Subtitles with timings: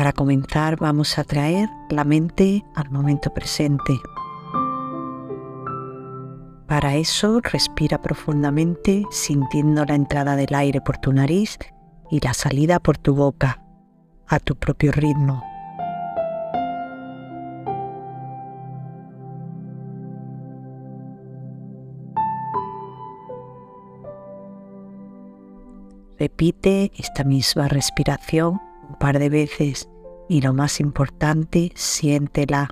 [0.00, 4.00] para comenzar vamos a traer la mente al momento presente.
[6.66, 11.58] Para eso respira profundamente sintiendo la entrada del aire por tu nariz
[12.10, 13.62] y la salida por tu boca,
[14.26, 15.44] a tu propio ritmo.
[26.18, 29.89] Repite esta misma respiración un par de veces
[30.30, 32.70] y lo más importante, siéntela.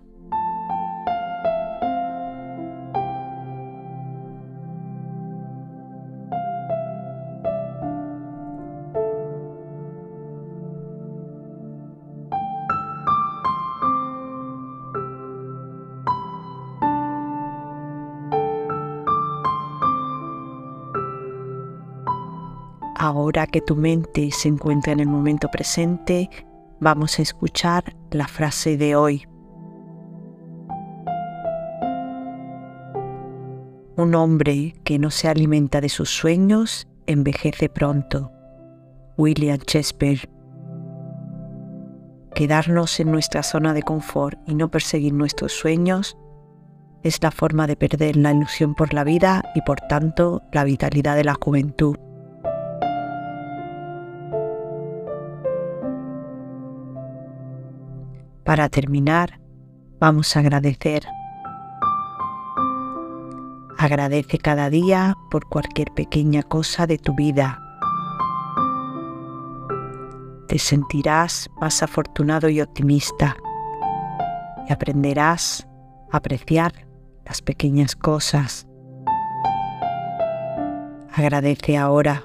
[22.94, 26.30] Ahora que tu mente se encuentra en el momento presente,
[26.80, 29.26] vamos a escuchar la frase de hoy.
[33.96, 38.30] Un hombre que no se alimenta de sus sueños envejece pronto.
[39.16, 40.30] William Shakespeare.
[42.34, 46.16] Quedarnos en nuestra zona de confort y no perseguir nuestros sueños
[47.02, 51.16] es la forma de perder la ilusión por la vida y por tanto la vitalidad
[51.16, 51.96] de la juventud.
[58.48, 59.38] Para terminar,
[60.00, 61.02] vamos a agradecer.
[63.76, 67.60] Agradece cada día por cualquier pequeña cosa de tu vida.
[70.48, 73.36] Te sentirás más afortunado y optimista
[74.66, 75.68] y aprenderás
[76.10, 76.72] a apreciar
[77.26, 78.66] las pequeñas cosas.
[81.12, 82.24] Agradece ahora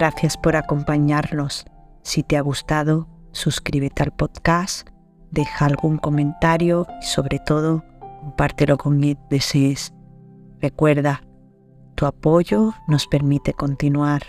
[0.00, 1.66] Gracias por acompañarnos.
[2.00, 4.88] Si te ha gustado, suscríbete al podcast,
[5.30, 7.84] deja algún comentario y sobre todo
[8.22, 9.92] compártelo con quien desees.
[10.58, 11.22] Recuerda,
[11.96, 14.22] tu apoyo nos permite continuar.